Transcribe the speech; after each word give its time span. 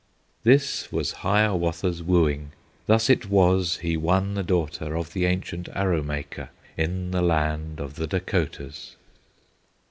This 0.41 0.91
was 0.91 1.11
Hiawatha's 1.21 2.01
wooing! 2.01 2.53
Thus 2.87 3.07
it 3.07 3.29
was 3.29 3.77
he 3.77 3.95
won 3.97 4.33
the 4.33 4.41
daughter 4.41 4.97
Of 4.97 5.13
the 5.13 5.25
ancient 5.25 5.69
Arrow 5.75 6.01
maker, 6.01 6.49
In 6.75 7.11
the 7.11 7.21
land 7.21 7.79
of 7.79 7.97
the 7.97 8.07
Dacotahs! 8.07 8.95